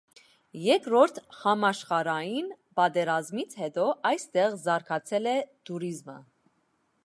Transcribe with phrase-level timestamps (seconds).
[0.67, 2.49] Երկրորդ համաշխարհային
[2.81, 5.37] պատերազմից հետո այստեղ զարգացել է
[5.71, 6.21] տուրիզմը։